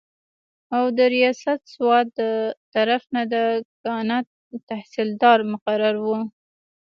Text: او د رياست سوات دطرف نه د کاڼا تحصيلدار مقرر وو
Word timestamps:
او 0.75 0.83
د 0.97 0.99
رياست 1.15 1.59
سوات 1.75 2.07
دطرف 2.19 3.03
نه 3.15 3.21
د 3.33 3.35
کاڼا 3.83 4.19
تحصيلدار 4.69 5.39
مقرر 5.51 5.95
وو 6.03 6.19